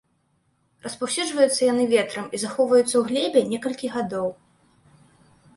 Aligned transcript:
Распаўсюджваюцца 0.85 1.59
яны 1.73 1.83
ветрам 1.93 2.25
і 2.37 2.41
захоўваюцца 2.45 2.85
ў 2.97 3.03
глебе 3.11 3.39
некалькі 3.53 3.87
гадоў. 3.99 4.27